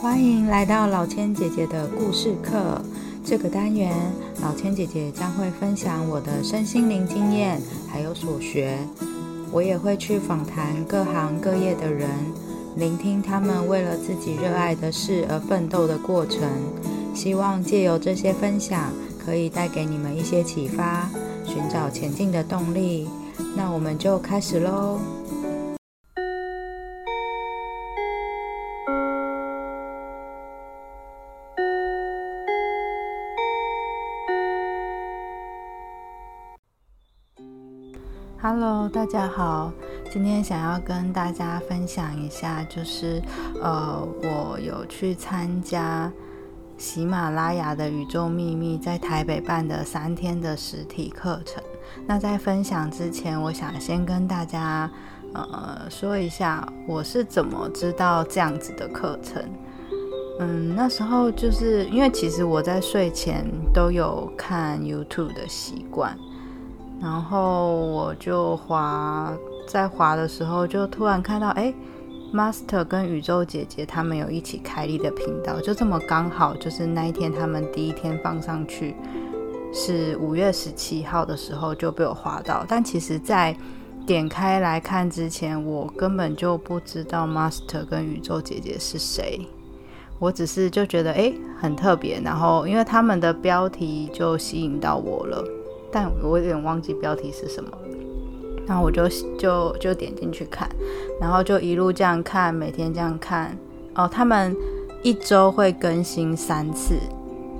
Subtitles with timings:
[0.00, 2.80] 欢迎来到老千姐姐的故事课。
[3.24, 3.92] 这个单元，
[4.40, 8.78] 老千姐姐将会分享我的身心灵经验，还有所学。
[9.50, 12.08] 我也会去访谈各行各业的人，
[12.76, 16.42] 聆听他们为了自己热爱的事而奋斗的过程。
[17.14, 18.92] 希望借由这些分享，
[19.24, 21.08] 可以带给你们一些启发，
[21.44, 23.08] 寻找前进的动力。
[23.56, 25.00] 那我们就开始喽。
[38.92, 39.72] 大家好，
[40.12, 43.20] 今天想要跟大家分享一下，就是
[43.60, 46.10] 呃，我有去参加
[46.78, 51.60] 喜马拉雅的宇宙秘密在台北办的三天的实体课程。
[52.06, 54.88] 那在分享之前，我想先跟大家
[55.34, 59.42] 呃说一下，我是怎么知道这样子的课程。
[60.38, 66.16] 嗯，那时候就是因为其实我在睡前都有看 YouTube 的习惯。
[67.00, 69.32] 然后我就滑，
[69.68, 71.72] 在滑的时候就突然看到，哎
[72.32, 78.96] ，Master 跟宇宙姐姐他们有一起开立的频道，就这么刚好，就是那一天他们第一天放上去
[79.72, 82.64] 是五月十七号的时候就被我滑到。
[82.66, 83.54] 但其实，在
[84.06, 89.46] 点开来看之前，我根本就不知道 Master 跟宇宙姐姐是谁，
[90.18, 95.44] 我只是就觉得哎很特别，然后因为他们的标题就吸引到我了。
[95.96, 97.70] 但我有点忘记标题是什么，
[98.66, 99.08] 然后我就
[99.38, 100.68] 就就点进去看，
[101.18, 103.56] 然后就一路这样看，每天这样看。
[103.94, 104.54] 哦，他们
[105.02, 106.96] 一周会更新三次，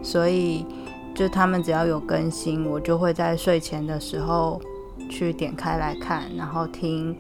[0.03, 0.67] 所以
[1.14, 4.61] 就他们只要有更新，我就会在睡前的时候
[5.09, 7.17] 去点开来看，然后听。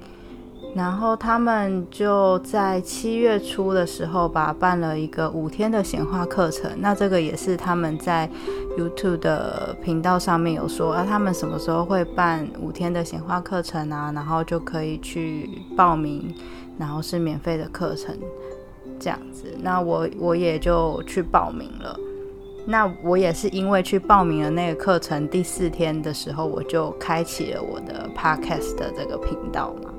[0.76, 6.70] 然后他们就在七月初的时候吧，办了一个五天的显化课程。
[6.80, 8.28] 那这个也是他们在
[8.76, 14.12] YouTube 的频道上面有说啊，他们什么时候会办五天的显化课程啊？
[14.14, 16.34] 然后就可以去报名，
[16.78, 18.14] 然后是免费的课程
[19.00, 19.56] 这样子。
[19.58, 21.98] 那我我也就去报名了。
[22.66, 29.90] 那我也是因为去报名了那个课程，第四天的时候我就开启了我的 Podcast 的这个频道嘛。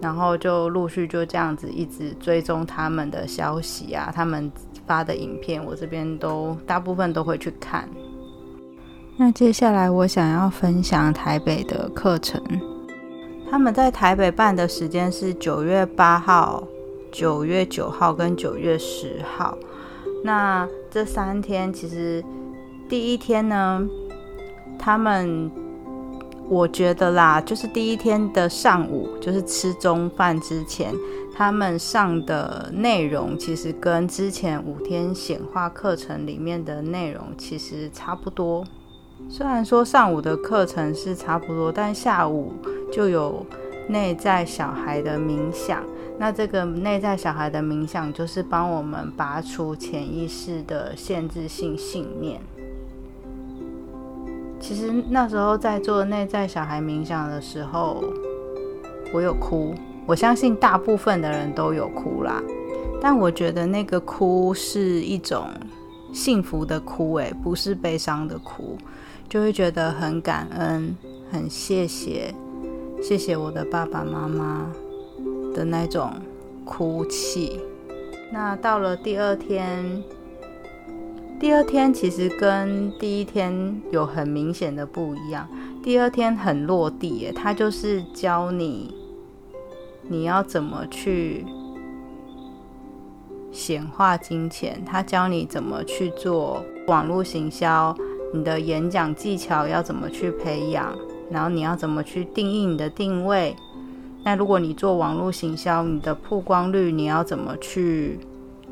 [0.00, 4.52] 然后就陆续就这样子一直追踪他们的消息啊，他们
[4.86, 7.88] 发的影片，我这边都大部分都会去看。
[9.16, 12.40] 那接下来我想要分享台北的课程，
[13.50, 16.62] 他们在台北办的时间是九月八号、
[17.10, 19.56] 九月九号跟九月十号。
[20.22, 22.22] 那这三天其实
[22.88, 23.88] 第一天呢，
[24.78, 25.50] 他们。
[26.48, 30.94] 我觉得啦，就是第一天的上午，就是吃中饭之前，
[31.34, 38.64] 他们上的内容其实跟之前五天显化课程里面的内容其实差不多。
[39.28, 42.52] 虽然说上午的课程是差不多，但下午
[42.92, 43.44] 就有
[43.88, 45.82] 内在小孩的冥想。
[46.18, 52.40] 那这个内在小孩的冥想，就是帮我们拔除潜意识的限制性信念。
[54.58, 58.02] 其实那时候在做内在小孩冥想的时候，
[59.12, 59.74] 我有哭。
[60.06, 62.42] 我相信大部分的人都有哭啦，
[63.00, 65.48] 但我觉得那个哭是一种
[66.12, 68.78] 幸福的哭，诶，不是悲伤的哭，
[69.28, 70.96] 就会觉得很感恩，
[71.30, 72.32] 很谢谢，
[73.02, 74.70] 谢谢我的爸爸妈妈
[75.54, 76.12] 的那种
[76.64, 77.60] 哭泣。
[78.32, 80.02] 那到了第二天。
[81.38, 85.46] 第二天其实跟第一天有很明显的不一样。
[85.82, 88.94] 第二天很落地耶，他就是教你
[90.08, 91.44] 你要怎么去
[93.52, 97.94] 显化金钱，他教你怎么去做网络行销，
[98.32, 100.96] 你的演讲技巧要怎么去培养，
[101.30, 103.54] 然后你要怎么去定义你的定位。
[104.24, 108.18] 那如果你做网络行销，你的曝光率你要怎么去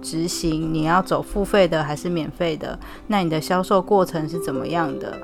[0.05, 2.79] 执行，你要走付费的还是免费的？
[3.07, 5.19] 那你的销售过程是怎么样的？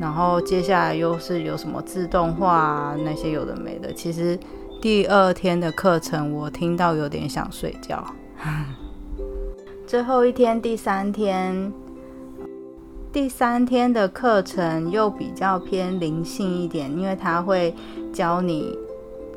[0.00, 3.92] 然后接下来又是有什么自动化，那些有的没的。
[3.92, 4.38] 其实
[4.80, 8.02] 第二天的课程我听到有点想睡觉。
[9.86, 11.70] 最后一天，第三天，
[13.12, 17.74] 第三天的课程又比较偏灵性一点，因为它会
[18.10, 18.76] 教你。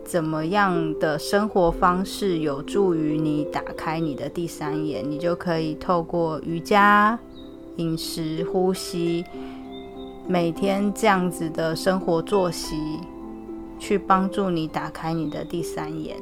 [0.05, 5.03] 怎么样的生活方式有助于你打开你的第三眼？
[5.03, 7.17] 你就可以透过瑜伽、
[7.77, 9.25] 饮食、呼吸，
[10.27, 12.75] 每天这样子的生活作息，
[13.79, 16.15] 去帮助你打开你的第三眼。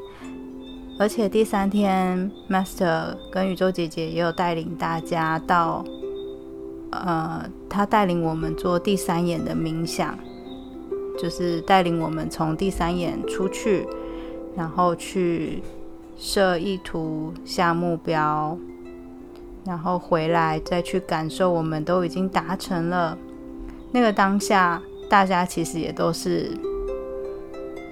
[0.98, 5.84] 而且第三天，Master 跟宇宙姐姐也有带领大家到，
[6.92, 10.18] 呃，他带领我们做第三眼的冥想，
[11.18, 13.88] 就是带领我们从第三眼出去，
[14.56, 15.62] 然后去
[16.18, 18.58] 设意图、下目标，
[19.66, 23.18] 然后回来再去感受，我们都已经达成了。
[23.92, 26.52] 那个当下，大家其实也都是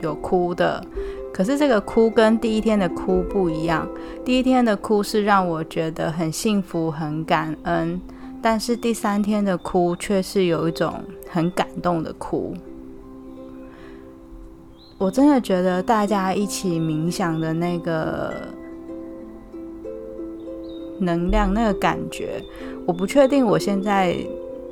[0.01, 0.83] 有哭的。
[1.33, 3.87] 可是这个哭跟第一天的哭不一样。
[4.25, 8.01] 第一天的哭是让我觉得很幸福、很感恩，
[8.41, 12.53] 但是第三天的哭却是有一种很感动的哭。
[15.01, 18.31] 我真的觉得大家一起冥想的那个
[20.99, 22.39] 能量、那个感觉，
[22.85, 24.15] 我不确定我现在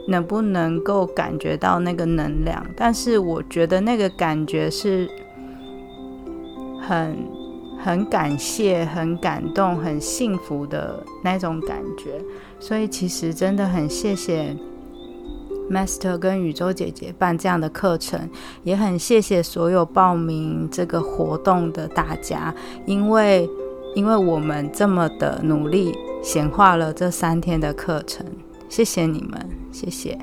[0.07, 5.09] 能不能够感觉到那个能量，但是我觉得那个感觉是。
[6.81, 7.15] 很
[7.77, 12.19] 很感谢，很感动，很幸福的那种感觉，
[12.59, 14.57] 所以其实真的很谢谢
[15.69, 18.29] Master 跟宇宙姐姐办这样的课程，
[18.63, 22.53] 也很谢谢所有报名这个活动的大家，
[22.85, 23.49] 因为
[23.95, 25.93] 因为我们这么的努力，
[26.23, 28.25] 显化了这三天的课程，
[28.67, 30.17] 谢谢你们，谢谢。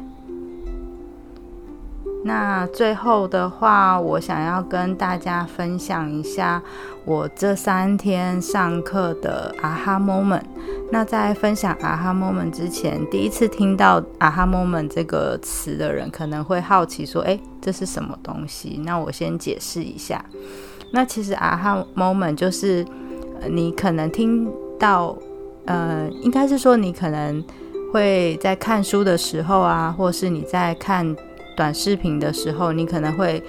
[2.27, 6.61] 那最后的话，我想要跟大家分享一下
[7.05, 10.43] 我这三天上课的 aha moment。
[10.91, 20.25] 那在分享 aha moment 之前，第一次听到 aha moment 这个词的人可能会好奇说：“诶，这是什么东西？”那我先解释一下。
[20.91, 22.85] 那其实 aha moment 就是
[23.49, 25.17] 你可能听到，
[25.67, 27.45] 呃，应该是说你可能
[27.93, 31.15] 会在看书的时候啊，或是你在看。
[31.57, 33.43] 短视频的时候，你可能会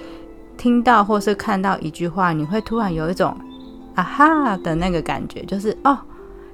[0.56, 3.36] 听到或是看到一句话，你会突然有一种
[3.94, 5.96] “啊哈”的那个感觉，就是哦，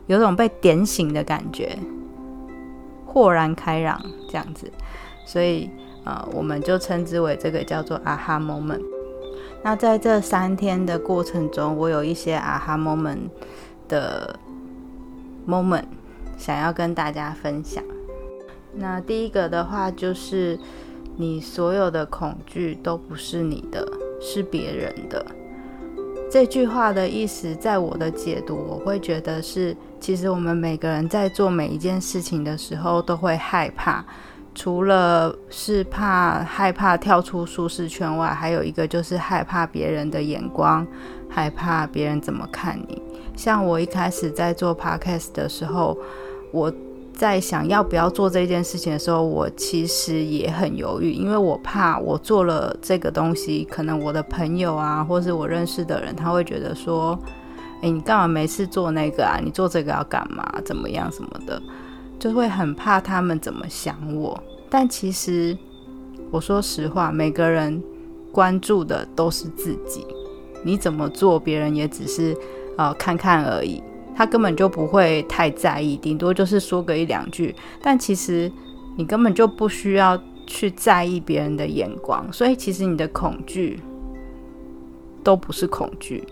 [0.09, 1.79] 有种被点醒的感觉，
[3.07, 4.71] 豁然开朗这样子。
[5.25, 5.71] 所以
[6.05, 8.83] 呃，我们就称之为这个叫做啊哈 moment”。
[9.63, 13.31] 那在这三天的过程中，我有一些啊哈 moment”
[13.89, 14.39] 的
[15.49, 15.85] moment
[16.37, 17.83] 想要跟大家分享。
[18.75, 20.59] 那第一个的话就是。
[21.17, 23.87] 你所有的恐惧都不是你的，
[24.21, 25.25] 是别人的。
[26.31, 34.05] 这句话的意思，在我的解读，我会觉得是，其实我们每个人在做每一件事情的时候，都会害怕。
[34.57, 40.85] 除了是怕害怕跳出舒适圈外，还有一个就是害怕别人的眼光，
[41.29, 43.01] 害怕别人怎么看你。
[43.37, 45.97] 像我一开始在做 podcast 的时候，
[46.51, 46.73] 我。
[47.17, 57.19] 在想要不要做这件事情的时候，我其实也很犹豫，因为我怕我做了这个东西，可能我的朋友啊，或是我认识的人，他会觉得说
[57.83, 59.39] ：“诶，你干嘛没事做那个啊？
[59.43, 60.45] 你做这个要干嘛？
[60.65, 61.63] 怎么样什么的？”
[62.19, 64.39] 就会很怕他们怎么想我。
[64.69, 65.57] 但其实
[66.31, 67.83] 我说实话，每个人
[68.33, 70.07] 关注的都是自己，
[70.65, 72.37] 你怎么做，别人也只是
[72.77, 73.83] 呃看看而已。
[74.17, 77.55] 他根本就不会太在意，顶多就是说个一两句。
[77.83, 78.51] 但其实
[78.97, 80.17] 你根本就不需要
[80.47, 83.81] 去在意别人的眼光，所以其实你的恐惧
[85.25, 86.23] 都不是恐惧。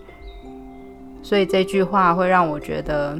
[1.21, 3.19] 所以这句话会让我觉得，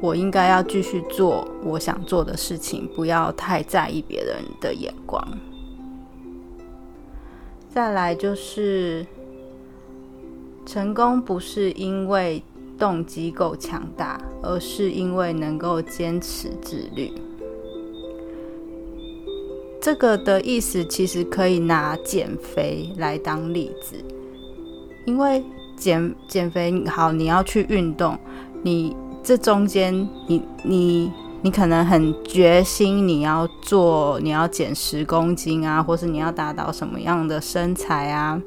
[0.00, 5.26] 我应该要继续做我想做的事情，不要太在意别人的眼光。
[7.68, 9.04] 再来就是，
[10.64, 12.40] 成功不是因为。
[12.78, 17.12] 动机够强大，而是因为能够坚持自律。
[19.80, 23.96] 这个的意思其实可以拿减肥来当例子，
[25.06, 25.44] 因为
[25.76, 28.18] 减减肥好，你要去运动，
[28.62, 29.92] 你这中间
[30.28, 31.12] 你你
[31.42, 38.40] 你可能很决心，你要做，你要减十公斤啊，或是你要达到什么样的身材啊，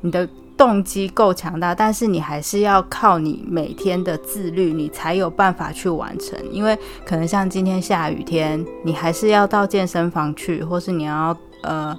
[0.00, 0.28] 你的。
[0.56, 6.38] 动机够强大，但是你还是要靠你每天的自律，你才有办法去完成。
[6.52, 11.96] 因为可能像今天下雨天，你还是要到健身房去，或是你要呃，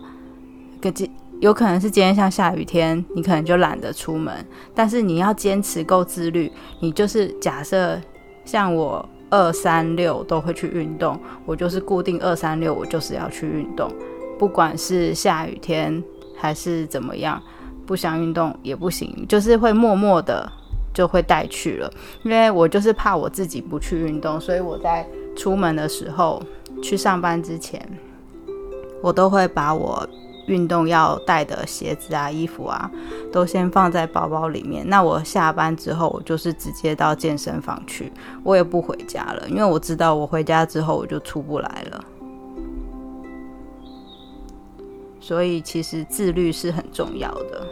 [0.80, 0.92] 个
[1.42, 4.34] 有可能是今天像下雨天，你可能就懒得出门。
[4.74, 8.00] 但是你要坚持够自律，你就是假设
[8.46, 13.92] 像我二三六都会去运动，我就是固定二三六，我就是要去运动，
[14.40, 16.02] 不管是下雨天
[16.38, 17.44] 还是怎么样。
[17.86, 20.52] 不想运动也不行，就是会默默的
[20.94, 21.92] 就会带去了，
[22.24, 26.42] 因为我就是怕我自己不去运动，所以我在出门的时候，
[26.82, 27.82] 去上班之前，
[29.02, 30.08] 我都会把我
[30.48, 32.90] 运动要带的鞋子啊、衣服啊，
[33.32, 34.88] 都先放在包包里面。
[34.88, 38.12] 那我下班之后，我就是直接到健身房去，
[38.44, 42.06] 我也不回家了，因为我知道我回家之后我就出不来了。
[45.26, 47.68] 所以其实自律是很重要的。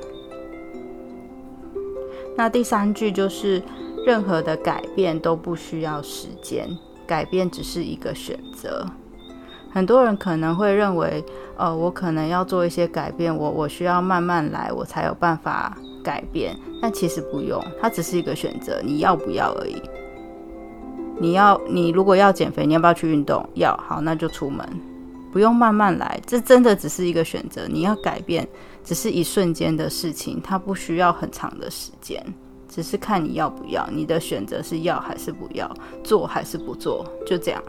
[2.36, 3.62] 那第三句就是，
[4.08, 6.68] 任何的改变都不需要时间，
[7.06, 8.84] 改变只是一个选择。
[9.70, 11.24] 很多人可能会认为，
[11.56, 16.58] 呃，我可能要做一些改变，我我需要慢慢来，我才有办法改变。
[16.82, 19.80] 但其实不用，它只是一个选择，你要不要而已。
[21.20, 23.48] 你要，你如果要减肥，你要不要去运动？
[23.54, 24.68] 要，好，那就出门。
[25.34, 27.68] 不用慢慢来，这真的只是一个选择。
[27.68, 28.48] 你要改变，
[28.84, 32.24] 只是一瞬间的事情，它不需要很长的时间，
[32.70, 33.84] 只是看你要不要。
[33.92, 37.63] 你的选择是要还是不要，做还是不做，就这样。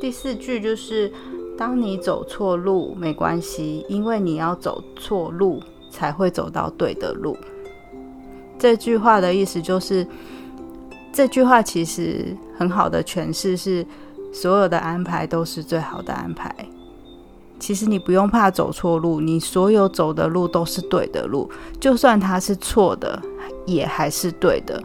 [0.00, 1.12] 第四句就是：
[1.56, 7.36] 当你走错路没关系，因为你要走错路才会走到对的路。
[8.58, 10.04] 这句话的意思就是，
[11.12, 13.86] 这句话其实很好的诠释是。
[14.34, 16.54] 所有的安排都是最好的安排。
[17.60, 21.48] 其实你不用怕走错路，你所有走的路都是对的路，
[21.80, 23.22] 就算它是错的，
[23.64, 24.82] 也还是对的，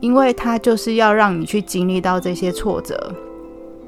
[0.00, 3.14] 因为它就是要让你去经历到这些挫折。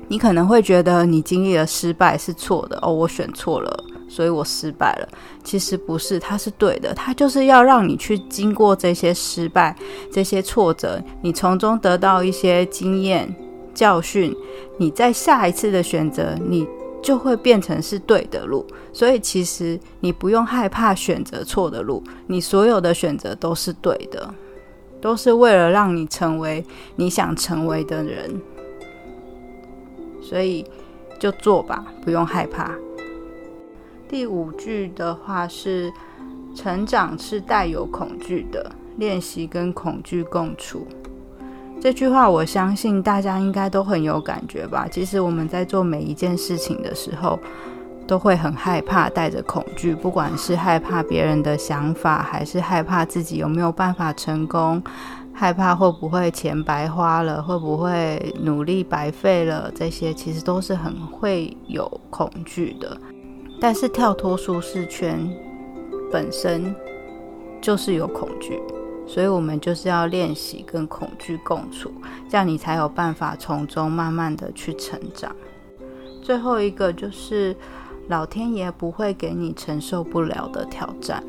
[0.09, 5.09] 你可能会觉得你经历了失败是错的哦，我选错了，所以我失败了。
[5.43, 9.75] 其实不是，它是对的，它就是要让你去经过这些失败、
[10.13, 13.35] 这些挫折，你从中得到一些经验。
[13.75, 14.35] 教训，
[14.79, 16.67] 你在下一次的选择，你
[17.03, 18.67] 就会变成是对的路。
[18.93, 24.35] 所以其实你不用害怕选择错的路，你所有的选择都是对的，
[25.01, 26.65] 都是为了让你成为
[26.97, 28.41] 你想成为的人。
[30.23, 30.65] 所以
[31.19, 32.73] 就做吧，不用害怕。
[34.09, 35.93] 第五句的话是：
[36.55, 40.87] 成长是带有恐惧的，练习跟恐惧共处。
[41.83, 44.87] 这句话我相信大家应该都很有感觉吧。
[44.89, 47.37] 其实我们在做每一件事情的时候，
[48.07, 54.81] 都会很害怕，带着恐惧，不管是害怕别人的想法，还是害怕自己有没有办法成功，
[55.33, 62.97] 害怕会不会钱白花了，会不会努力白费了，这些其实都是很会有恐惧的。
[63.61, 65.29] 但是跳脱舒适圈
[66.13, 66.73] 本身
[67.61, 68.61] 就是有恐惧。
[69.07, 71.93] 所以，我们就是要练习跟恐惧共处，
[72.29, 75.35] 这样你才有办法从中慢慢的去成长。
[76.23, 77.55] 最后一个就是，
[78.09, 81.23] 老天爷不会给你承受不了的挑战。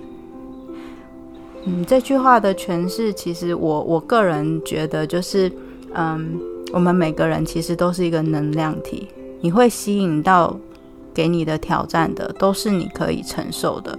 [1.65, 5.51] 嗯，这句话的诠释，其实我我个人觉得就是，
[5.94, 6.39] 嗯，
[6.72, 9.08] 我们每个人其实都是一个能量体，
[9.42, 10.58] 你会吸引到
[11.13, 13.98] 给你的挑战的，都是你可以承受的。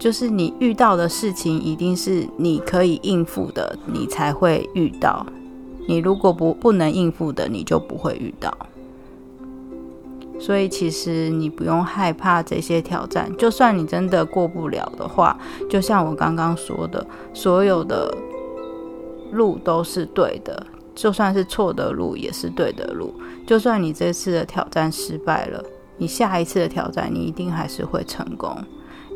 [0.00, 5.24] 就是你遇到的事情，一定是你可以应付的，你才会遇到。
[5.86, 8.56] 你如果不不能应付的，你就不会遇到。
[10.38, 15.38] 所以其实你不用害怕这些挑战，就算你真的过不了的话，
[15.68, 18.16] 就像我刚刚说的，所有的
[19.32, 23.12] 路都是对的，就算是错的路也是对的路。
[23.46, 25.62] 就算你这次的挑战失败了，
[25.98, 28.56] 你下一次的挑战你一定还是会成功。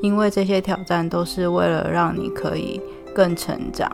[0.02, 2.80] 因为这些挑战都是为了让你可以
[3.14, 3.90] 更成长，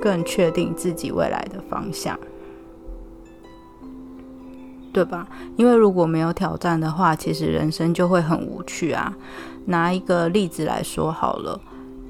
[0.00, 2.18] 更确定自己未来的方向，
[4.92, 5.28] 对吧？
[5.56, 9.16] 因为如果没有挑战的话，其实人生就会很无趣啊。
[9.66, 11.60] 拿一个例子来说好了，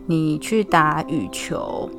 [0.07, 1.91] 你去打羽球。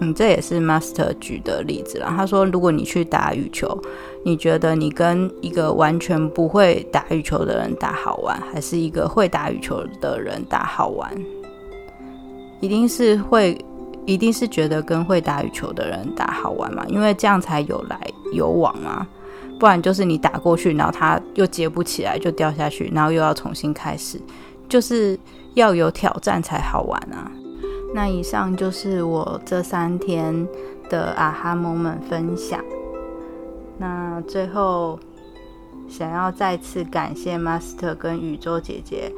[0.00, 2.12] 嗯，这也是 Master 举的例子啦。
[2.16, 3.78] 他说，如果你去打羽球，
[4.24, 11.12] 你觉得你跟一个完全不会打羽球的人打好玩，还是一个会打羽球的人打好玩？
[12.60, 13.56] 一定是会，
[14.06, 17.98] 一定是觉得跟会打羽球的人打好玩嘛，因为这样才有来
[18.32, 19.06] 有往嘛。
[19.58, 24.18] 不然就是你打过去，然后他又接不起来就掉下去，然后又要重新开始，
[24.66, 25.18] 就是
[25.52, 27.30] 要有挑战才好玩啊。
[27.92, 30.46] 那以上就是我这三天
[30.88, 32.64] 的啊哈 moment 分享。
[33.78, 34.98] 那最后
[35.88, 39.12] 想要再次感谢 Master 跟宇宙姐姐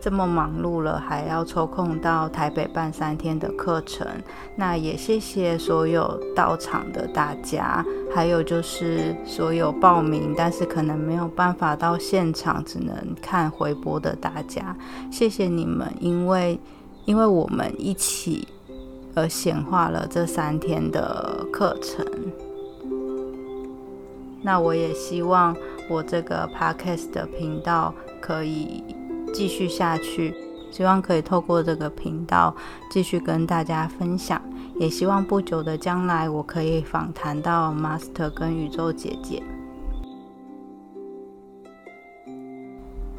[0.00, 4.06] 这么忙碌了，还要抽空到台北办三天的课程。
[4.54, 14.76] 那也谢谢所有到场的大家，还有就是所有报名但是可能没有办法到现场，只能看回播的大家，
[15.10, 16.60] 谢谢你们，因为。
[17.04, 18.46] 因为我们一起
[19.14, 22.06] 而显化了这三天的课程，
[24.42, 25.56] 那我也希望
[25.88, 28.82] 我这个 podcast 的频道可以
[29.34, 30.34] 继续下去。
[30.70, 32.56] 希望可以透过这个频道
[32.90, 34.40] 继续跟大家分享，
[34.76, 39.42] 也希望不久的将来我可以访谈到 Master 跟宇宙姐姐。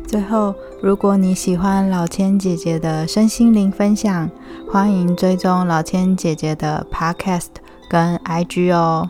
[0.08, 4.30] 最后，如果你喜欢老千姐姐的身心灵分享，
[4.72, 7.48] 欢迎追踪老千姐姐的 Podcast
[7.90, 9.10] 跟 IG 哦。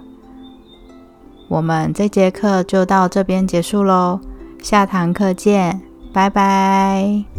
[1.50, 4.20] 我们这节课就到这边结束喽，
[4.62, 5.82] 下堂课见，
[6.14, 7.33] 拜拜。